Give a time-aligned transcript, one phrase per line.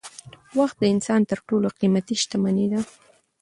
[0.57, 2.79] وخت د انسان تر ټولو قيمتي شتمني ده.